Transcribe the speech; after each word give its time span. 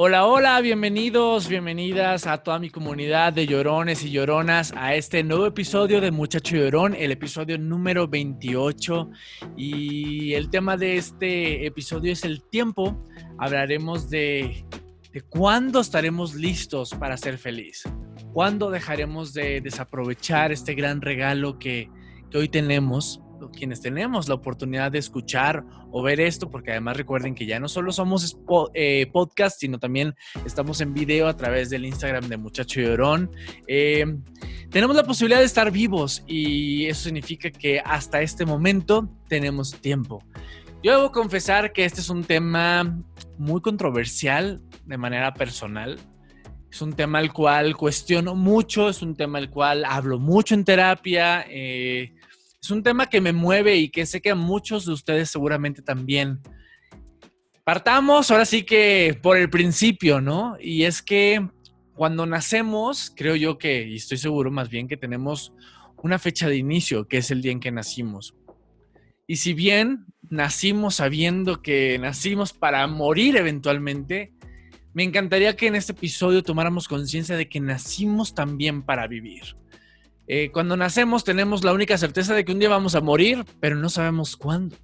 Hola, 0.00 0.26
hola, 0.26 0.60
bienvenidos, 0.60 1.48
bienvenidas 1.48 2.28
a 2.28 2.38
toda 2.44 2.60
mi 2.60 2.70
comunidad 2.70 3.32
de 3.32 3.48
llorones 3.48 4.04
y 4.04 4.12
lloronas 4.12 4.72
a 4.76 4.94
este 4.94 5.24
nuevo 5.24 5.44
episodio 5.44 6.00
de 6.00 6.12
Muchacho 6.12 6.54
Llorón, 6.54 6.94
el 6.94 7.10
episodio 7.10 7.58
número 7.58 8.06
28. 8.06 9.10
Y 9.56 10.34
el 10.34 10.50
tema 10.50 10.76
de 10.76 10.98
este 10.98 11.66
episodio 11.66 12.12
es 12.12 12.24
el 12.24 12.44
tiempo. 12.48 13.04
Hablaremos 13.38 14.08
de, 14.08 14.64
de 15.12 15.20
cuándo 15.22 15.80
estaremos 15.80 16.36
listos 16.36 16.94
para 16.94 17.16
ser 17.16 17.36
feliz. 17.36 17.82
¿Cuándo 18.32 18.70
dejaremos 18.70 19.34
de 19.34 19.60
desaprovechar 19.60 20.52
este 20.52 20.74
gran 20.74 21.00
regalo 21.00 21.58
que, 21.58 21.90
que 22.30 22.38
hoy 22.38 22.48
tenemos? 22.48 23.20
Quienes 23.52 23.80
tenemos 23.80 24.28
la 24.28 24.34
oportunidad 24.34 24.92
de 24.92 24.98
escuchar 24.98 25.64
o 25.90 26.02
ver 26.02 26.20
esto, 26.20 26.50
porque 26.50 26.72
además 26.72 26.96
recuerden 26.96 27.34
que 27.34 27.46
ya 27.46 27.60
no 27.60 27.68
solo 27.68 27.92
somos 27.92 28.38
eh, 28.74 29.08
podcast, 29.12 29.60
sino 29.60 29.78
también 29.78 30.14
estamos 30.44 30.80
en 30.80 30.92
video 30.94 31.28
a 31.28 31.36
través 31.36 31.70
del 31.70 31.84
Instagram 31.84 32.28
de 32.28 32.36
Muchacho 32.36 32.80
Llorón. 32.80 33.30
Eh, 33.66 34.04
tenemos 34.70 34.96
la 34.96 35.04
posibilidad 35.04 35.40
de 35.40 35.46
estar 35.46 35.70
vivos 35.70 36.22
y 36.26 36.86
eso 36.86 37.04
significa 37.04 37.50
que 37.50 37.80
hasta 37.80 38.20
este 38.20 38.44
momento 38.44 39.08
tenemos 39.28 39.72
tiempo. 39.80 40.22
Yo 40.82 40.92
debo 40.92 41.10
confesar 41.10 41.72
que 41.72 41.84
este 41.84 42.00
es 42.00 42.08
un 42.08 42.22
tema 42.22 42.98
muy 43.36 43.60
controversial 43.60 44.60
de 44.84 44.96
manera 44.96 45.34
personal. 45.34 45.98
Es 46.70 46.82
un 46.82 46.92
tema 46.92 47.18
al 47.18 47.32
cual 47.32 47.76
cuestiono 47.76 48.34
mucho, 48.34 48.88
es 48.88 49.02
un 49.02 49.16
tema 49.16 49.38
al 49.38 49.50
cual 49.50 49.84
hablo 49.84 50.18
mucho 50.18 50.54
en 50.54 50.64
terapia. 50.64 51.44
Eh, 51.48 52.14
es 52.60 52.70
un 52.70 52.82
tema 52.82 53.06
que 53.06 53.20
me 53.20 53.32
mueve 53.32 53.76
y 53.76 53.90
que 53.90 54.06
sé 54.06 54.20
que 54.20 54.30
a 54.30 54.34
muchos 54.34 54.86
de 54.86 54.92
ustedes 54.92 55.30
seguramente 55.30 55.82
también. 55.82 56.40
Partamos 57.64 58.30
ahora 58.30 58.44
sí 58.44 58.62
que 58.62 59.18
por 59.22 59.36
el 59.36 59.50
principio, 59.50 60.20
¿no? 60.20 60.56
Y 60.60 60.84
es 60.84 61.02
que 61.02 61.46
cuando 61.94 62.26
nacemos, 62.26 63.12
creo 63.14 63.36
yo 63.36 63.58
que, 63.58 63.86
y 63.86 63.96
estoy 63.96 64.18
seguro 64.18 64.50
más 64.50 64.68
bien 64.68 64.88
que 64.88 64.96
tenemos 64.96 65.52
una 66.02 66.18
fecha 66.18 66.48
de 66.48 66.56
inicio, 66.56 67.08
que 67.08 67.18
es 67.18 67.30
el 67.30 67.42
día 67.42 67.52
en 67.52 67.60
que 67.60 67.70
nacimos. 67.70 68.34
Y 69.26 69.36
si 69.36 69.52
bien 69.52 70.06
nacimos 70.30 70.96
sabiendo 70.96 71.60
que 71.60 71.98
nacimos 71.98 72.52
para 72.52 72.86
morir 72.86 73.36
eventualmente, 73.36 74.32
me 74.94 75.02
encantaría 75.02 75.56
que 75.56 75.66
en 75.66 75.74
este 75.74 75.92
episodio 75.92 76.42
tomáramos 76.42 76.88
conciencia 76.88 77.36
de 77.36 77.48
que 77.48 77.60
nacimos 77.60 78.34
también 78.34 78.82
para 78.82 79.06
vivir. 79.06 79.56
Eh, 80.30 80.50
cuando 80.52 80.76
nacemos 80.76 81.24
tenemos 81.24 81.64
la 81.64 81.72
única 81.72 81.96
certeza 81.96 82.34
de 82.34 82.44
que 82.44 82.52
un 82.52 82.58
día 82.58 82.68
vamos 82.68 82.94
a 82.94 83.00
morir, 83.00 83.46
pero 83.60 83.76
no 83.76 83.88
sabemos 83.88 84.36
cuándo. 84.36 84.76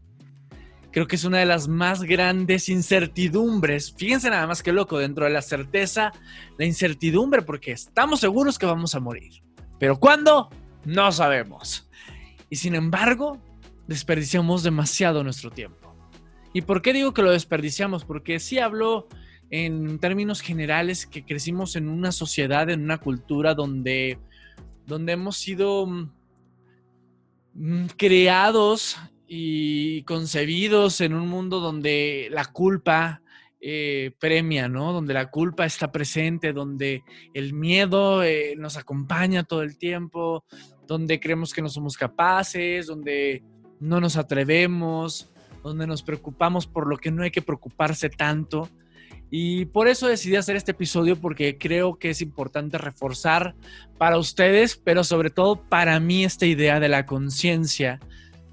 Creo 0.90 1.06
que 1.06 1.16
es 1.16 1.24
una 1.24 1.38
de 1.38 1.44
las 1.44 1.68
más 1.68 2.02
grandes 2.02 2.70
incertidumbres. 2.70 3.92
Fíjense 3.94 4.30
nada 4.30 4.46
más 4.46 4.62
que 4.62 4.72
loco, 4.72 4.98
dentro 4.98 5.26
de 5.26 5.32
la 5.32 5.42
certeza, 5.42 6.12
la 6.56 6.64
incertidumbre, 6.64 7.42
porque 7.42 7.72
estamos 7.72 8.20
seguros 8.20 8.58
que 8.58 8.64
vamos 8.64 8.94
a 8.94 9.00
morir. 9.00 9.42
Pero 9.78 9.98
¿cuándo? 9.98 10.48
No 10.84 11.12
sabemos. 11.12 11.90
Y 12.48 12.56
sin 12.56 12.74
embargo, 12.74 13.38
desperdiciamos 13.86 14.62
demasiado 14.62 15.24
nuestro 15.24 15.50
tiempo. 15.50 15.94
¿Y 16.54 16.62
por 16.62 16.80
qué 16.80 16.92
digo 16.92 17.12
que 17.12 17.22
lo 17.22 17.32
desperdiciamos? 17.32 18.04
Porque 18.04 18.38
sí 18.38 18.60
hablo 18.60 19.08
en 19.50 19.98
términos 19.98 20.40
generales 20.40 21.06
que 21.06 21.24
crecimos 21.24 21.76
en 21.76 21.88
una 21.88 22.12
sociedad, 22.12 22.70
en 22.70 22.82
una 22.82 22.98
cultura 22.98 23.54
donde 23.54 24.18
donde 24.86 25.12
hemos 25.12 25.36
sido 25.36 25.86
mm, 27.54 27.86
creados 27.96 28.96
y 29.26 30.02
concebidos 30.02 31.00
en 31.00 31.14
un 31.14 31.28
mundo 31.28 31.60
donde 31.60 32.28
la 32.30 32.44
culpa 32.46 33.22
eh, 33.60 34.12
premia, 34.18 34.68
¿no? 34.68 34.92
Donde 34.92 35.14
la 35.14 35.30
culpa 35.30 35.64
está 35.64 35.90
presente, 35.90 36.52
donde 36.52 37.02
el 37.32 37.54
miedo 37.54 38.22
eh, 38.22 38.54
nos 38.58 38.76
acompaña 38.76 39.44
todo 39.44 39.62
el 39.62 39.78
tiempo, 39.78 40.44
donde 40.86 41.18
creemos 41.18 41.54
que 41.54 41.62
no 41.62 41.70
somos 41.70 41.96
capaces, 41.96 42.86
donde 42.86 43.42
no 43.80 44.00
nos 44.00 44.16
atrevemos, 44.16 45.32
donde 45.62 45.86
nos 45.86 46.02
preocupamos 46.02 46.66
por 46.66 46.86
lo 46.86 46.98
que 46.98 47.10
no 47.10 47.22
hay 47.22 47.30
que 47.30 47.40
preocuparse 47.40 48.10
tanto. 48.10 48.68
Y 49.36 49.64
por 49.64 49.88
eso 49.88 50.06
decidí 50.06 50.36
hacer 50.36 50.54
este 50.54 50.70
episodio 50.70 51.16
porque 51.16 51.58
creo 51.58 51.98
que 51.98 52.10
es 52.10 52.22
importante 52.22 52.78
reforzar 52.78 53.56
para 53.98 54.16
ustedes, 54.16 54.76
pero 54.76 55.02
sobre 55.02 55.28
todo 55.28 55.56
para 55.56 55.98
mí 55.98 56.22
esta 56.22 56.46
idea 56.46 56.78
de 56.78 56.88
la 56.88 57.04
conciencia 57.04 57.98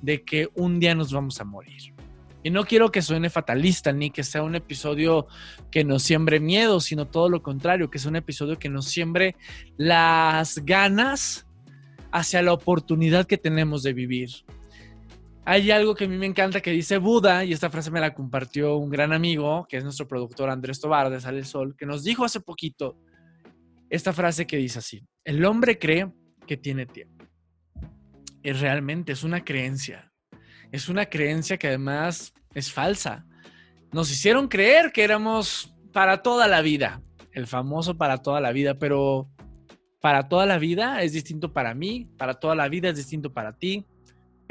de 0.02 0.24
que 0.24 0.50
un 0.56 0.80
día 0.80 0.96
nos 0.96 1.14
vamos 1.14 1.40
a 1.40 1.44
morir. 1.44 1.94
Y 2.42 2.50
no 2.50 2.66
quiero 2.66 2.92
que 2.92 3.04
suene 3.04 3.30
fatalista 3.30 3.92
ni 3.92 4.10
que 4.10 4.24
sea 4.24 4.42
un 4.42 4.56
episodio 4.56 5.28
que 5.70 5.84
nos 5.84 6.02
siembre 6.02 6.40
miedo, 6.40 6.80
sino 6.80 7.06
todo 7.06 7.30
lo 7.30 7.44
contrario, 7.44 7.92
que 7.92 8.00
sea 8.00 8.10
un 8.10 8.16
episodio 8.16 8.58
que 8.58 8.70
nos 8.70 8.86
siembre 8.86 9.36
las 9.78 10.66
ganas 10.66 11.46
hacia 12.12 12.42
la 12.42 12.54
oportunidad 12.54 13.28
que 13.28 13.38
tenemos 13.38 13.84
de 13.84 13.94
vivir, 13.94 14.32
hay 15.46 15.72
algo 15.72 15.96
que 15.96 16.06
a 16.06 16.08
mí 16.08 16.18
me 16.18 16.28
encanta 16.28 16.62
que 16.62 16.72
dice 16.72 16.98
Buda, 16.98 17.44
y 17.44 17.54
esta 17.54 17.70
frase 17.70 17.90
me 17.90 18.00
la 18.00 18.14
compartió 18.14 18.78
un 18.78 18.90
gran 18.90 19.12
amigo, 19.12 19.66
que 19.68 19.78
es 19.78 19.84
nuestro 19.84 20.08
productor 20.08 20.50
Andrés 20.50 20.80
Tobar 20.80 21.10
de 21.10 21.20
Sale 21.20 21.40
el 21.40 21.46
Sol, 21.46 21.76
que 21.76 21.86
nos 21.86 22.04
dijo 22.04 22.24
hace 22.24 22.42
poquito 22.42 22.98
esta 23.90 24.14
frase 24.14 24.46
que 24.46 24.58
dice 24.58 24.80
así, 24.80 25.04
el 25.24 25.44
hombre 25.44 25.78
cree 25.80 26.12
que 26.48 26.58
tiene 26.58 26.86
tiempo. 26.86 27.26
Y 28.44 28.52
realmente 28.54 29.12
es 29.12 29.24
una 29.24 29.44
creencia. 29.44 30.12
Es 30.72 30.90
una 30.90 31.08
creencia 31.08 31.58
que 31.58 31.68
además 31.68 32.34
es 32.54 32.72
falsa. 32.72 33.26
Nos 33.92 34.12
hicieron 34.12 34.48
creer 34.48 34.92
que 34.92 35.04
éramos 35.04 35.76
para 35.92 36.22
toda 36.22 36.48
la 36.48 36.62
vida, 36.62 37.02
el 37.34 37.48
famoso 37.48 37.98
para 37.98 38.18
toda 38.20 38.40
la 38.40 38.52
vida, 38.52 38.80
pero 38.80 39.30
para 40.00 40.30
toda 40.30 40.46
la 40.46 40.58
vida 40.58 41.02
es 41.04 41.14
distinto 41.14 41.52
para 41.52 41.74
mí, 41.74 42.10
para 42.18 42.36
toda 42.36 42.56
la 42.56 42.70
vida 42.70 42.90
es 42.90 42.96
distinto 42.96 43.34
para 43.34 43.58
ti, 43.58 43.86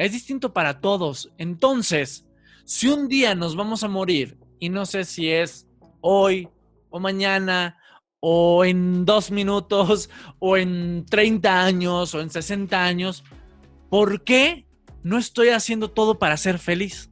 es 0.00 0.12
distinto 0.12 0.54
para 0.54 0.80
todos. 0.80 1.30
Entonces, 1.36 2.26
si 2.64 2.88
un 2.88 3.06
día 3.06 3.34
nos 3.34 3.54
vamos 3.54 3.84
a 3.84 3.88
morir, 3.88 4.38
y 4.58 4.70
no 4.70 4.86
sé 4.86 5.04
si 5.04 5.28
es 5.30 5.66
hoy 6.00 6.48
o 6.88 6.98
mañana, 6.98 7.76
o 8.18 8.64
en 8.64 9.04
dos 9.04 9.30
minutos, 9.30 10.08
o 10.38 10.56
en 10.56 11.04
30 11.04 11.64
años, 11.64 12.14
o 12.14 12.20
en 12.22 12.30
60 12.30 12.82
años, 12.82 13.24
¿por 13.90 14.24
qué 14.24 14.66
no 15.02 15.18
estoy 15.18 15.50
haciendo 15.50 15.90
todo 15.90 16.18
para 16.18 16.38
ser 16.38 16.58
feliz? 16.58 17.10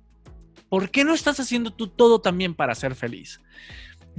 ¿Por 0.70 0.91
qué 0.91 1.05
no 1.05 1.12
estás 1.12 1.41
haciendo 1.41 1.70
tú 1.70 1.88
todo 1.88 2.22
también 2.22 2.55
para 2.55 2.75
ser 2.75 2.94
feliz? 2.94 3.41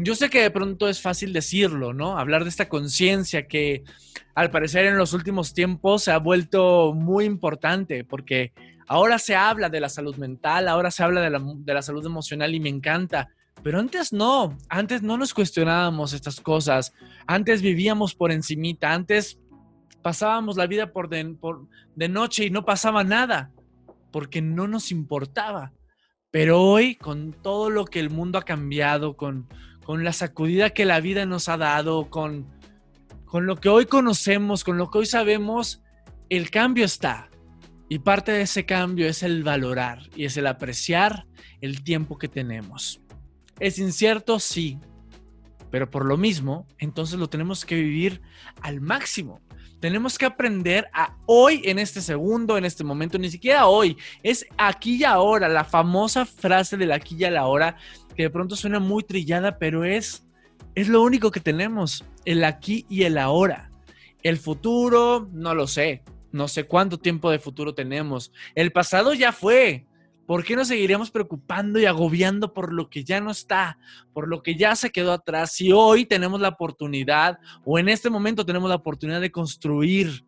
Yo 0.01 0.15
sé 0.15 0.29
que 0.29 0.41
de 0.41 0.49
pronto 0.49 0.87
es 0.87 1.01
fácil 1.01 1.33
decirlo, 1.33 1.93
¿no? 1.93 2.17
Hablar 2.17 2.43
de 2.43 2.49
esta 2.49 2.69
conciencia 2.69 3.49
que 3.49 3.83
al 4.33 4.49
parecer 4.49 4.85
en 4.85 4.97
los 4.97 5.11
últimos 5.11 5.53
tiempos 5.53 6.03
se 6.03 6.11
ha 6.11 6.19
vuelto 6.19 6.93
muy 6.93 7.25
importante 7.25 8.05
porque 8.05 8.53
ahora 8.87 9.19
se 9.19 9.35
habla 9.35 9.67
de 9.67 9.81
la 9.81 9.89
salud 9.89 10.15
mental, 10.15 10.69
ahora 10.69 10.89
se 10.89 11.03
habla 11.03 11.19
de 11.19 11.73
la, 11.73 11.81
salud 11.81 12.05
emocional 12.05 12.55
y 12.55 12.61
me 12.61 12.69
encanta. 12.69 13.27
Pero 13.61 13.77
antes 13.77 14.13
no, 14.13 14.57
antes 14.69 15.01
no 15.01 15.17
nos 15.17 15.33
cuestionábamos 15.33 16.13
estas 16.13 16.39
cosas, 16.39 16.93
antes 17.27 17.61
vivíamos 17.61 18.15
por 18.15 18.31
encimita, 18.31 18.93
antes 18.93 19.37
pasábamos 20.01 20.55
la 20.55 20.67
vida 20.67 20.93
por 20.93 21.09
por 21.41 21.67
de 21.95 22.07
noche 22.07 22.45
y 22.45 22.49
no 22.51 22.63
pasaba 22.63 23.03
nada, 23.03 23.51
porque 24.13 24.41
no 24.41 24.65
nos 24.65 24.93
importaba. 24.93 25.73
Pero 26.31 26.61
hoy, 26.61 26.95
con 26.95 27.33
todo 27.33 27.69
lo 27.69 27.83
que 27.83 27.99
el 27.99 28.11
mundo 28.11 28.37
ha 28.37 28.43
cambiado, 28.43 29.17
con, 29.17 29.49
con 29.89 30.03
la 30.03 30.13
sacudida 30.13 30.69
que 30.69 30.85
la 30.85 30.99
vida 30.99 31.25
nos 31.25 31.49
ha 31.49 31.57
dado, 31.57 32.11
con, 32.11 32.45
con 33.25 33.47
lo 33.47 33.55
que 33.55 33.69
hoy 33.69 33.87
conocemos, 33.87 34.63
con 34.63 34.77
lo 34.77 34.91
que 34.91 34.99
hoy 34.99 35.07
sabemos, 35.07 35.81
el 36.29 36.51
cambio 36.51 36.85
está. 36.85 37.31
Y 37.89 37.97
parte 37.97 38.31
de 38.31 38.43
ese 38.43 38.67
cambio 38.67 39.07
es 39.07 39.23
el 39.23 39.43
valorar 39.43 40.07
y 40.15 40.25
es 40.25 40.37
el 40.37 40.45
apreciar 40.45 41.25
el 41.59 41.83
tiempo 41.83 42.19
que 42.19 42.27
tenemos. 42.27 43.01
¿Es 43.59 43.79
incierto? 43.79 44.39
Sí. 44.39 44.77
Pero 45.71 45.89
por 45.89 46.05
lo 46.05 46.17
mismo, 46.17 46.67
entonces 46.77 47.17
lo 47.17 47.27
tenemos 47.27 47.65
que 47.65 47.73
vivir 47.73 48.21
al 48.61 48.81
máximo. 48.81 49.41
Tenemos 49.79 50.17
que 50.17 50.25
aprender 50.25 50.89
a 50.93 51.15
hoy, 51.25 51.61
en 51.63 51.79
este 51.79 52.01
segundo, 52.01 52.57
en 52.57 52.65
este 52.65 52.83
momento, 52.83 53.17
ni 53.17 53.29
siquiera 53.29 53.67
hoy, 53.67 53.97
es 54.23 54.45
aquí 54.57 54.97
y 54.97 55.03
ahora, 55.05 55.47
la 55.47 55.63
famosa 55.63 56.25
frase 56.25 56.75
del 56.75 56.91
aquí 56.91 57.15
y 57.17 57.23
ahora, 57.23 57.77
que 58.15 58.23
de 58.23 58.29
pronto 58.29 58.55
suena 58.55 58.79
muy 58.79 59.03
trillada, 59.03 59.57
pero 59.57 59.85
es, 59.85 60.27
es 60.75 60.89
lo 60.89 61.01
único 61.01 61.31
que 61.31 61.39
tenemos, 61.39 62.03
el 62.25 62.43
aquí 62.43 62.85
y 62.89 63.03
el 63.03 63.17
ahora. 63.17 63.71
El 64.21 64.37
futuro, 64.37 65.29
no 65.31 65.55
lo 65.55 65.65
sé, 65.65 66.03
no 66.33 66.49
sé 66.49 66.65
cuánto 66.65 66.97
tiempo 66.97 67.31
de 67.31 67.39
futuro 67.39 67.73
tenemos. 67.73 68.33
El 68.55 68.73
pasado 68.73 69.13
ya 69.13 69.31
fue, 69.31 69.85
¿Por 70.29 70.43
qué 70.43 70.55
nos 70.55 70.67
seguiremos 70.67 71.09
preocupando 71.09 71.79
y 71.79 71.87
agobiando 71.87 72.53
por 72.53 72.71
lo 72.71 72.87
que 72.87 73.03
ya 73.03 73.19
no 73.19 73.31
está, 73.31 73.79
por 74.13 74.27
lo 74.27 74.43
que 74.43 74.53
ya 74.53 74.75
se 74.75 74.91
quedó 74.91 75.11
atrás? 75.11 75.53
Si 75.53 75.71
hoy 75.71 76.05
tenemos 76.05 76.39
la 76.39 76.49
oportunidad 76.49 77.39
o 77.65 77.79
en 77.79 77.89
este 77.89 78.11
momento 78.11 78.45
tenemos 78.45 78.69
la 78.69 78.75
oportunidad 78.75 79.21
de 79.21 79.31
construir 79.31 80.23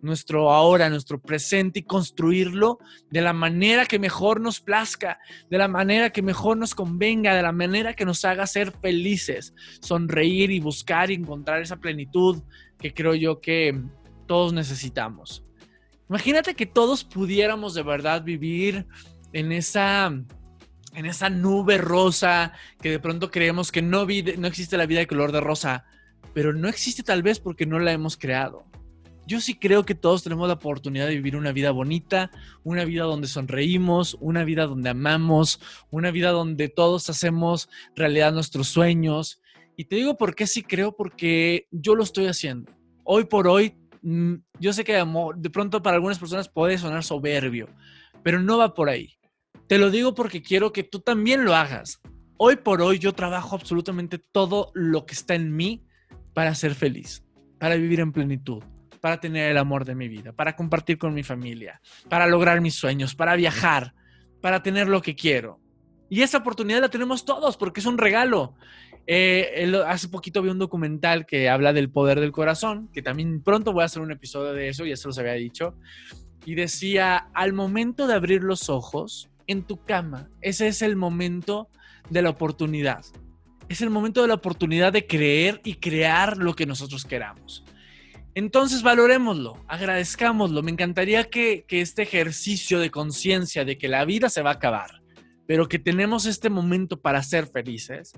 nuestro 0.00 0.50
ahora, 0.50 0.88
nuestro 0.88 1.20
presente 1.20 1.80
y 1.80 1.82
construirlo 1.82 2.78
de 3.10 3.20
la 3.20 3.34
manera 3.34 3.84
que 3.84 3.98
mejor 3.98 4.40
nos 4.40 4.58
plazca, 4.58 5.18
de 5.50 5.58
la 5.58 5.68
manera 5.68 6.08
que 6.08 6.22
mejor 6.22 6.56
nos 6.56 6.74
convenga, 6.74 7.34
de 7.34 7.42
la 7.42 7.52
manera 7.52 7.92
que 7.92 8.06
nos 8.06 8.24
haga 8.24 8.46
ser 8.46 8.72
felices, 8.72 9.52
sonreír 9.82 10.50
y 10.50 10.60
buscar 10.60 11.10
y 11.10 11.14
encontrar 11.16 11.60
esa 11.60 11.76
plenitud 11.76 12.42
que 12.78 12.94
creo 12.94 13.14
yo 13.14 13.42
que 13.42 13.78
todos 14.26 14.54
necesitamos. 14.54 15.44
Imagínate 16.08 16.54
que 16.54 16.64
todos 16.64 17.04
pudiéramos 17.04 17.74
de 17.74 17.82
verdad 17.82 18.22
vivir 18.22 18.86
en 19.32 19.52
esa, 19.52 20.06
en 20.06 21.06
esa 21.06 21.30
nube 21.30 21.78
rosa 21.78 22.52
que 22.80 22.90
de 22.90 22.98
pronto 23.00 23.30
creemos 23.30 23.72
que 23.72 23.82
no, 23.82 24.06
no 24.06 24.46
existe 24.46 24.76
la 24.76 24.86
vida 24.86 25.00
de 25.00 25.06
color 25.06 25.32
de 25.32 25.40
rosa, 25.40 25.84
pero 26.34 26.52
no 26.52 26.68
existe 26.68 27.02
tal 27.02 27.22
vez 27.22 27.40
porque 27.40 27.66
no 27.66 27.78
la 27.78 27.92
hemos 27.92 28.16
creado. 28.16 28.64
Yo 29.26 29.40
sí 29.40 29.54
creo 29.54 29.84
que 29.84 29.94
todos 29.94 30.24
tenemos 30.24 30.48
la 30.48 30.54
oportunidad 30.54 31.06
de 31.06 31.14
vivir 31.14 31.36
una 31.36 31.52
vida 31.52 31.70
bonita, 31.70 32.30
una 32.64 32.84
vida 32.84 33.04
donde 33.04 33.28
sonreímos, 33.28 34.16
una 34.20 34.44
vida 34.44 34.66
donde 34.66 34.90
amamos, 34.90 35.60
una 35.90 36.10
vida 36.10 36.30
donde 36.30 36.68
todos 36.68 37.08
hacemos 37.08 37.68
realidad 37.94 38.32
nuestros 38.32 38.68
sueños. 38.68 39.40
Y 39.76 39.84
te 39.84 39.96
digo 39.96 40.16
por 40.16 40.34
qué 40.34 40.46
sí 40.46 40.62
creo, 40.62 40.96
porque 40.96 41.66
yo 41.70 41.94
lo 41.94 42.02
estoy 42.02 42.26
haciendo. 42.26 42.72
Hoy 43.04 43.24
por 43.24 43.46
hoy, 43.46 43.76
mm, 44.02 44.34
yo 44.58 44.72
sé 44.72 44.82
que 44.82 44.94
de 44.94 45.50
pronto 45.50 45.82
para 45.82 45.96
algunas 45.96 46.18
personas 46.18 46.48
puede 46.48 46.76
sonar 46.76 47.04
soberbio, 47.04 47.68
pero 48.24 48.40
no 48.40 48.58
va 48.58 48.74
por 48.74 48.88
ahí. 48.88 49.14
Te 49.72 49.78
lo 49.78 49.90
digo 49.90 50.14
porque 50.14 50.42
quiero 50.42 50.70
que 50.70 50.82
tú 50.82 51.00
también 51.00 51.46
lo 51.46 51.54
hagas. 51.54 52.02
Hoy 52.36 52.56
por 52.56 52.82
hoy 52.82 52.98
yo 52.98 53.14
trabajo 53.14 53.56
absolutamente 53.56 54.18
todo 54.18 54.70
lo 54.74 55.06
que 55.06 55.14
está 55.14 55.34
en 55.34 55.56
mí 55.56 55.82
para 56.34 56.54
ser 56.54 56.74
feliz, 56.74 57.24
para 57.58 57.76
vivir 57.76 58.00
en 58.00 58.12
plenitud, 58.12 58.62
para 59.00 59.18
tener 59.18 59.50
el 59.50 59.56
amor 59.56 59.86
de 59.86 59.94
mi 59.94 60.08
vida, 60.08 60.34
para 60.34 60.56
compartir 60.56 60.98
con 60.98 61.14
mi 61.14 61.22
familia, 61.22 61.80
para 62.10 62.26
lograr 62.26 62.60
mis 62.60 62.74
sueños, 62.74 63.14
para 63.14 63.34
viajar, 63.34 63.94
para 64.42 64.62
tener 64.62 64.88
lo 64.88 65.00
que 65.00 65.16
quiero. 65.16 65.58
Y 66.10 66.20
esa 66.20 66.36
oportunidad 66.36 66.82
la 66.82 66.90
tenemos 66.90 67.24
todos 67.24 67.56
porque 67.56 67.80
es 67.80 67.86
un 67.86 67.96
regalo. 67.96 68.54
Eh, 69.06 69.72
hace 69.86 70.10
poquito 70.10 70.42
vi 70.42 70.50
un 70.50 70.58
documental 70.58 71.24
que 71.24 71.48
habla 71.48 71.72
del 71.72 71.88
poder 71.88 72.20
del 72.20 72.32
corazón, 72.32 72.90
que 72.92 73.00
también 73.00 73.42
pronto 73.42 73.72
voy 73.72 73.84
a 73.84 73.86
hacer 73.86 74.02
un 74.02 74.12
episodio 74.12 74.52
de 74.52 74.68
eso, 74.68 74.84
ya 74.84 74.98
se 74.98 75.08
los 75.08 75.16
había 75.16 75.32
dicho. 75.32 75.78
Y 76.44 76.56
decía, 76.56 77.28
al 77.32 77.54
momento 77.54 78.06
de 78.06 78.14
abrir 78.14 78.42
los 78.42 78.68
ojos, 78.68 79.30
en 79.46 79.62
tu 79.62 79.84
cama. 79.84 80.28
Ese 80.40 80.68
es 80.68 80.82
el 80.82 80.96
momento 80.96 81.68
de 82.10 82.22
la 82.22 82.30
oportunidad. 82.30 83.04
Es 83.68 83.80
el 83.80 83.90
momento 83.90 84.22
de 84.22 84.28
la 84.28 84.34
oportunidad 84.34 84.92
de 84.92 85.06
creer 85.06 85.60
y 85.64 85.74
crear 85.74 86.36
lo 86.36 86.54
que 86.54 86.66
nosotros 86.66 87.04
queramos. 87.04 87.64
Entonces 88.34 88.82
valoremoslo, 88.82 89.62
agradezcámoslo. 89.68 90.62
Me 90.62 90.70
encantaría 90.70 91.24
que, 91.24 91.64
que 91.68 91.80
este 91.80 92.02
ejercicio 92.02 92.78
de 92.80 92.90
conciencia 92.90 93.64
de 93.64 93.76
que 93.76 93.88
la 93.88 94.04
vida 94.04 94.28
se 94.30 94.42
va 94.42 94.50
a 94.50 94.54
acabar, 94.54 95.02
pero 95.46 95.68
que 95.68 95.78
tenemos 95.78 96.24
este 96.26 96.48
momento 96.48 97.00
para 97.00 97.22
ser 97.22 97.46
felices, 97.46 98.12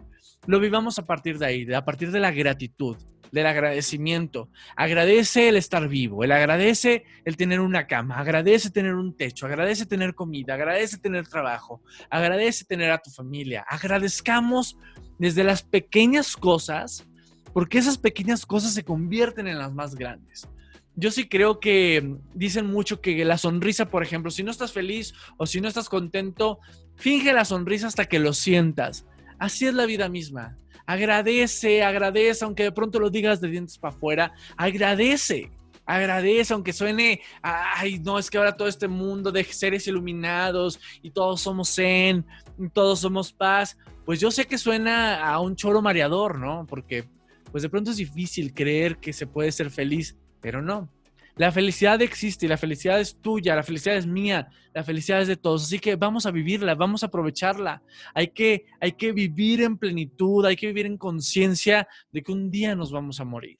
lo 0.47 0.61
vivamos 0.61 0.99
a 0.99 1.06
partir 1.06 1.38
de 1.38 1.47
ahí, 1.47 1.73
a 1.73 1.85
partir 1.85 2.11
de 2.12 2.20
la 2.20 2.31
gratitud, 2.31 2.97
del 3.34 3.46
agradecimiento. 3.46 4.48
Agradece 4.76 5.48
el 5.48 5.56
estar 5.56 5.88
vivo, 5.88 6.25
él 6.25 6.32
agradece 6.32 7.04
el 7.25 7.36
tener 7.36 7.60
una 7.60 7.86
cama, 7.86 8.19
agradece 8.19 8.70
tener 8.70 8.94
un 8.94 9.16
techo, 9.16 9.46
agradece 9.46 9.84
tener 9.84 10.14
comida, 10.14 10.54
agradece 10.54 10.96
tener 10.98 11.26
trabajo, 11.26 11.82
agradece 12.08 12.64
tener 12.64 12.92
a 12.92 12.98
tu 12.98 13.10
familia. 13.10 13.66
Agradezcamos 13.69 14.78
desde 15.19 15.44
las 15.44 15.62
pequeñas 15.62 16.36
cosas, 16.36 17.06
porque 17.52 17.78
esas 17.78 17.98
pequeñas 17.98 18.46
cosas 18.46 18.72
se 18.72 18.84
convierten 18.84 19.48
en 19.48 19.58
las 19.58 19.72
más 19.72 19.94
grandes. 19.96 20.48
Yo 20.96 21.10
sí 21.10 21.28
creo 21.28 21.58
que 21.58 22.16
dicen 22.34 22.66
mucho 22.66 23.00
que 23.00 23.25
la 23.25 23.36
sonrisa, 23.36 23.90
por 23.90 24.04
ejemplo, 24.04 24.31
si 24.31 24.44
no 24.44 24.52
estás 24.52 24.72
feliz 24.72 25.12
o 25.36 25.46
si 25.46 25.60
no 25.60 25.66
estás 25.66 25.88
contento, 25.88 26.60
finge 26.94 27.32
la 27.32 27.44
sonrisa 27.44 27.88
hasta 27.88 28.04
que 28.04 28.20
lo 28.20 28.32
sientas. 28.32 29.04
Así 29.40 29.66
es 29.66 29.75
la 29.75 29.86
vida 29.86 30.08
misma. 30.08 30.56
Agradece, 30.86 31.82
agradece, 31.82 32.44
aunque 32.44 32.64
de 32.64 32.72
pronto 32.72 32.98
lo 32.98 33.10
digas 33.10 33.40
de 33.40 33.48
dientes 33.48 33.78
para 33.78 33.94
afuera, 33.94 34.32
agradece. 34.56 35.50
Agradece, 35.86 36.54
aunque 36.54 36.72
suene, 36.72 37.20
ay, 37.42 37.98
no, 37.98 38.19
es 38.19 38.31
que 38.31 38.38
ahora 38.38 38.56
todo 38.56 38.69
este 38.69 38.88
mundo 38.88 39.31
de 39.31 39.44
seres 39.44 39.86
iluminados 39.86 40.81
y 41.02 41.10
todos 41.10 41.42
somos 41.42 41.75
zen, 41.75 42.25
todos 42.72 43.00
somos 43.00 43.32
paz, 43.34 43.76
pues 44.06 44.19
yo 44.19 44.31
sé 44.31 44.46
que 44.46 44.56
suena 44.56 45.26
a 45.26 45.40
un 45.40 45.56
choro 45.56 45.82
mareador, 45.82 46.38
¿no? 46.38 46.66
Porque 46.66 47.04
pues 47.52 47.62
de 47.62 47.69
pronto 47.69 47.90
es 47.90 47.98
difícil 47.98 48.54
creer 48.54 48.96
que 48.96 49.12
se 49.12 49.26
puede 49.26 49.52
ser 49.52 49.70
feliz, 49.70 50.16
pero 50.40 50.62
no. 50.62 50.88
La 51.36 51.50
felicidad 51.50 52.00
existe 52.00 52.46
la 52.46 52.56
felicidad 52.56 53.00
es 53.00 53.20
tuya, 53.20 53.56
la 53.56 53.64
felicidad 53.64 53.96
es 53.96 54.06
mía, 54.06 54.48
la 54.72 54.84
felicidad 54.84 55.20
es 55.20 55.28
de 55.28 55.36
todos. 55.36 55.64
Así 55.64 55.81
que 55.81 55.96
vamos 55.96 56.26
a 56.26 56.31
vivirla, 56.31 56.76
vamos 56.76 57.02
a 57.02 57.06
aprovecharla. 57.06 57.82
Hay 58.14 58.28
que, 58.28 58.66
hay 58.81 58.92
que 58.92 59.12
vivir 59.12 59.62
en 59.62 59.76
plenitud, 59.76 60.46
hay 60.46 60.54
que 60.54 60.69
vivir 60.69 60.86
en 60.86 60.96
conciencia 60.96 61.88
de 62.12 62.22
que 62.22 62.31
un 62.31 62.50
día 62.50 62.76
nos 62.76 62.92
vamos 62.92 63.19
a 63.19 63.25
morir. 63.25 63.58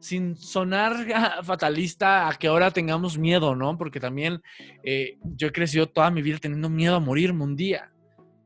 Sin 0.00 0.34
sonar 0.34 0.96
fatalista 1.44 2.28
a 2.28 2.34
que 2.34 2.48
ahora 2.48 2.72
tengamos 2.72 3.16
miedo, 3.16 3.54
¿no? 3.54 3.78
Porque 3.78 4.00
también 4.00 4.42
eh, 4.82 5.16
yo 5.22 5.48
he 5.48 5.52
crecido 5.52 5.86
toda 5.88 6.10
mi 6.10 6.22
vida 6.22 6.38
teniendo 6.38 6.68
miedo 6.68 6.96
a 6.96 7.00
morirme 7.00 7.44
un 7.44 7.54
día. 7.54 7.92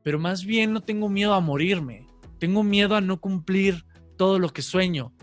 Pero 0.03 0.19
más 0.19 0.45
bien 0.45 0.71
no 0.71 0.81
tengo 0.81 1.09
miedo 1.09 1.33
a 1.33 1.41
morirme. 1.41 2.05
Tengo 2.37 2.63
miedo 2.63 2.95
a 2.95 3.01
no 3.01 3.19
cumplir 3.19 3.85
todo 4.17 4.37
lo 4.37 4.49
que 4.49 4.61
sueño. 4.61 5.13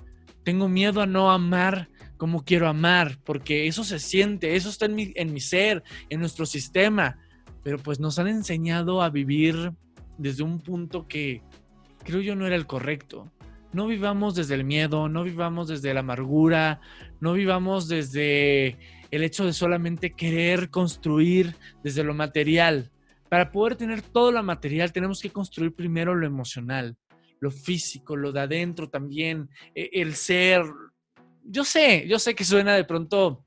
Tengo 0.42 0.68
miedo 0.68 1.00
a 1.00 1.06
no 1.06 1.30
amar 1.30 1.88
como 2.18 2.44
quiero 2.44 2.68
amar, 2.68 3.18
porque 3.24 3.66
eso 3.66 3.84
se 3.84 3.98
siente, 3.98 4.56
eso 4.56 4.68
está 4.68 4.84
en 4.86 4.94
mi, 4.94 5.12
en 5.14 5.32
mi 5.32 5.40
ser, 5.40 5.82
en 6.10 6.20
nuestro 6.20 6.44
sistema, 6.44 7.18
pero 7.62 7.78
pues 7.78 8.00
nos 8.00 8.18
han 8.18 8.28
enseñado 8.28 9.00
a 9.00 9.08
vivir 9.08 9.72
desde 10.18 10.42
un 10.42 10.60
punto 10.60 11.06
que 11.08 11.42
creo 12.04 12.20
yo 12.20 12.36
no 12.36 12.46
era 12.46 12.56
el 12.56 12.66
correcto. 12.66 13.30
No 13.72 13.86
vivamos 13.86 14.34
desde 14.34 14.54
el 14.54 14.64
miedo, 14.64 15.08
no 15.08 15.24
vivamos 15.24 15.68
desde 15.68 15.92
la 15.94 16.00
amargura, 16.00 16.80
no 17.20 17.34
vivamos 17.34 17.86
desde 17.86 18.76
el 19.10 19.22
hecho 19.22 19.44
de 19.44 19.52
solamente 19.52 20.12
querer 20.12 20.70
construir 20.70 21.54
desde 21.82 22.04
lo 22.04 22.14
material. 22.14 22.90
Para 23.28 23.52
poder 23.52 23.76
tener 23.76 24.02
todo 24.02 24.32
lo 24.32 24.42
material 24.42 24.92
tenemos 24.92 25.20
que 25.20 25.30
construir 25.30 25.72
primero 25.72 26.14
lo 26.14 26.26
emocional, 26.26 26.96
lo 27.40 27.50
físico, 27.50 28.16
lo 28.16 28.32
de 28.32 28.40
adentro 28.40 28.88
también, 28.88 29.50
e, 29.74 29.90
el 29.92 30.14
ser, 30.14 30.62
yo 31.48 31.64
sé, 31.64 32.06
yo 32.06 32.18
sé 32.18 32.34
que 32.34 32.44
suena 32.44 32.74
de 32.74 32.84
pronto 32.84 33.44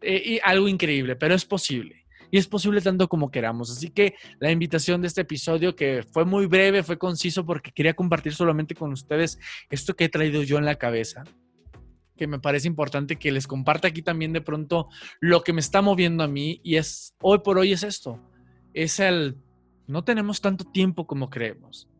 eh, 0.00 0.40
algo 0.42 0.68
increíble, 0.68 1.16
pero 1.16 1.34
es 1.34 1.44
posible. 1.44 2.06
Y 2.30 2.38
es 2.38 2.48
posible 2.48 2.80
tanto 2.80 3.08
como 3.08 3.30
queramos. 3.30 3.70
Así 3.70 3.90
que 3.90 4.14
la 4.40 4.50
invitación 4.50 5.02
de 5.02 5.08
este 5.08 5.20
episodio, 5.20 5.76
que 5.76 6.02
fue 6.02 6.24
muy 6.24 6.46
breve, 6.46 6.82
fue 6.82 6.96
conciso, 6.96 7.44
porque 7.44 7.72
quería 7.72 7.92
compartir 7.92 8.34
solamente 8.34 8.74
con 8.74 8.90
ustedes 8.90 9.38
esto 9.68 9.94
que 9.94 10.04
he 10.04 10.08
traído 10.08 10.42
yo 10.42 10.56
en 10.56 10.64
la 10.64 10.76
cabeza, 10.76 11.24
que 12.16 12.26
me 12.26 12.38
parece 12.38 12.68
importante 12.68 13.16
que 13.16 13.32
les 13.32 13.46
comparta 13.46 13.88
aquí 13.88 14.00
también 14.00 14.32
de 14.32 14.40
pronto 14.40 14.88
lo 15.20 15.42
que 15.42 15.52
me 15.52 15.60
está 15.60 15.82
moviendo 15.82 16.24
a 16.24 16.28
mí. 16.28 16.58
Y 16.64 16.76
es, 16.76 17.14
hoy 17.20 17.40
por 17.40 17.58
hoy 17.58 17.72
es 17.72 17.82
esto. 17.82 18.18
Es 18.72 18.98
el, 18.98 19.36
no 19.86 20.02
tenemos 20.02 20.40
tanto 20.40 20.64
tiempo 20.64 21.06
como 21.06 21.28
creemos. 21.28 21.90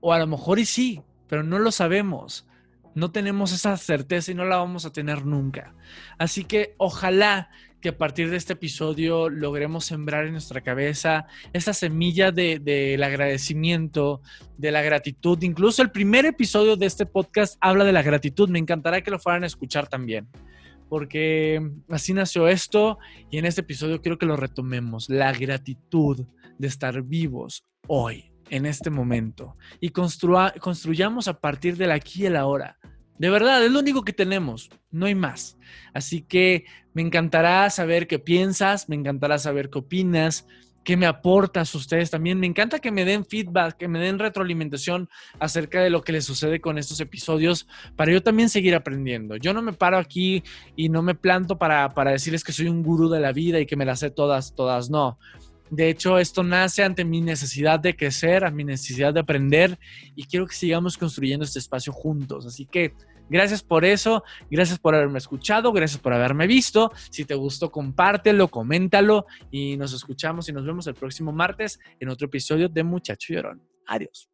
O 0.00 0.14
a 0.14 0.18
lo 0.18 0.26
mejor 0.26 0.60
y 0.60 0.64
sí, 0.64 1.02
pero 1.28 1.42
no 1.42 1.58
lo 1.58 1.70
sabemos 1.72 2.46
no 2.94 3.10
tenemos 3.10 3.52
esa 3.52 3.76
certeza 3.76 4.32
y 4.32 4.34
no 4.34 4.44
la 4.44 4.56
vamos 4.56 4.86
a 4.86 4.92
tener 4.92 5.24
nunca. 5.24 5.74
Así 6.18 6.44
que 6.44 6.74
ojalá 6.78 7.50
que 7.82 7.90
a 7.90 7.98
partir 7.98 8.30
de 8.30 8.36
este 8.36 8.52
episodio 8.52 9.28
logremos 9.28 9.84
sembrar 9.84 10.24
en 10.24 10.32
nuestra 10.32 10.60
cabeza 10.60 11.26
esa 11.52 11.74
semilla 11.74 12.30
del 12.30 13.02
agradecimiento, 13.02 14.22
de 14.56 14.70
la 14.70 14.82
gratitud. 14.82 15.42
Incluso 15.42 15.82
el 15.82 15.90
primer 15.90 16.24
episodio 16.24 16.76
de 16.76 16.86
este 16.86 17.06
podcast 17.06 17.56
habla 17.60 17.84
de 17.84 17.92
la 17.92 18.02
gratitud. 18.02 18.48
Me 18.48 18.60
encantará 18.60 19.02
que 19.02 19.10
lo 19.10 19.18
fueran 19.18 19.42
a 19.42 19.48
escuchar 19.48 19.88
también, 19.88 20.28
porque 20.88 21.60
así 21.88 22.14
nació 22.14 22.46
esto 22.46 22.98
y 23.30 23.38
en 23.38 23.46
este 23.46 23.62
episodio 23.62 24.00
quiero 24.00 24.16
que 24.16 24.26
lo 24.26 24.36
retomemos. 24.36 25.10
La 25.10 25.32
gratitud 25.32 26.24
de 26.58 26.68
estar 26.68 27.02
vivos 27.02 27.64
hoy 27.88 28.32
en 28.48 28.64
este 28.64 28.90
momento 28.90 29.56
y 29.80 29.88
construyamos 29.88 31.26
a 31.26 31.40
partir 31.40 31.76
del 31.76 31.90
aquí 31.90 32.22
y 32.22 32.26
el 32.26 32.36
ahora 32.36 32.78
De 33.18 33.30
verdad, 33.30 33.64
es 33.64 33.70
lo 33.70 33.78
único 33.78 34.04
que 34.04 34.12
tenemos, 34.12 34.70
no 34.90 35.06
hay 35.06 35.14
más. 35.14 35.58
Así 35.94 36.22
que 36.22 36.64
me 36.92 37.02
encantará 37.02 37.68
saber 37.70 38.06
qué 38.06 38.18
piensas, 38.18 38.88
me 38.88 38.96
encantará 38.96 39.38
saber 39.38 39.70
qué 39.70 39.78
opinas, 39.78 40.46
qué 40.84 40.96
me 40.96 41.06
aportas 41.06 41.74
ustedes 41.74 42.10
también. 42.10 42.40
Me 42.40 42.46
encanta 42.46 42.78
que 42.78 42.90
me 42.90 43.04
den 43.04 43.24
feedback, 43.24 43.76
que 43.76 43.88
me 43.88 43.98
den 43.98 44.18
retroalimentación 44.18 45.08
acerca 45.38 45.80
de 45.80 45.90
lo 45.90 46.02
que 46.02 46.12
les 46.12 46.24
sucede 46.24 46.60
con 46.60 46.78
estos 46.78 47.00
episodios 47.00 47.66
para 47.96 48.12
yo 48.12 48.22
también 48.22 48.48
seguir 48.48 48.74
aprendiendo. 48.74 49.36
Yo 49.36 49.52
no 49.54 49.62
me 49.62 49.72
paro 49.72 49.98
aquí 49.98 50.42
y 50.76 50.88
no 50.88 51.02
me 51.02 51.14
planto 51.14 51.58
para, 51.58 51.94
para 51.94 52.10
decirles 52.10 52.44
que 52.44 52.52
soy 52.52 52.68
un 52.68 52.82
gurú 52.82 53.08
de 53.08 53.20
la 53.20 53.32
vida 53.32 53.60
y 53.60 53.66
que 53.66 53.76
me 53.76 53.84
las 53.84 54.00
sé 54.00 54.10
todas, 54.10 54.54
todas, 54.54 54.90
no. 54.90 55.18
De 55.72 55.88
hecho, 55.88 56.18
esto 56.18 56.42
nace 56.42 56.84
ante 56.84 57.02
mi 57.02 57.22
necesidad 57.22 57.80
de 57.80 57.96
crecer, 57.96 58.44
a 58.44 58.50
mi 58.50 58.62
necesidad 58.62 59.14
de 59.14 59.20
aprender 59.20 59.78
y 60.14 60.24
quiero 60.24 60.46
que 60.46 60.54
sigamos 60.54 60.98
construyendo 60.98 61.46
este 61.46 61.60
espacio 61.60 61.94
juntos. 61.94 62.44
Así 62.44 62.66
que 62.66 62.92
gracias 63.30 63.62
por 63.62 63.86
eso, 63.86 64.22
gracias 64.50 64.78
por 64.78 64.94
haberme 64.94 65.16
escuchado, 65.16 65.72
gracias 65.72 65.98
por 65.98 66.12
haberme 66.12 66.46
visto. 66.46 66.92
Si 67.08 67.24
te 67.24 67.34
gustó, 67.34 67.72
compártelo, 67.72 68.48
coméntalo 68.48 69.24
y 69.50 69.78
nos 69.78 69.94
escuchamos 69.94 70.46
y 70.50 70.52
nos 70.52 70.66
vemos 70.66 70.86
el 70.88 70.94
próximo 70.94 71.32
martes 71.32 71.80
en 72.00 72.10
otro 72.10 72.26
episodio 72.26 72.68
de 72.68 72.82
Muchacho 72.82 73.32
Llorón. 73.32 73.62
Adiós. 73.86 74.28